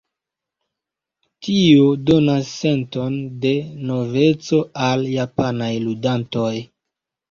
Tio 1.47 1.83
donas 2.07 2.49
senton 2.63 3.21
de 3.47 3.55
noveco 3.93 4.67
al 4.91 5.09
japanaj 5.15 5.73
ludantoj. 5.89 6.55